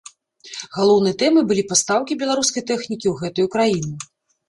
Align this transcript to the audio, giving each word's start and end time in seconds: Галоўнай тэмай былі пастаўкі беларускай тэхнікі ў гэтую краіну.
Галоўнай 0.77 1.13
тэмай 1.25 1.45
былі 1.53 1.63
пастаўкі 1.73 2.19
беларускай 2.25 2.69
тэхнікі 2.75 3.07
ў 3.15 3.17
гэтую 3.25 3.47
краіну. 3.61 3.93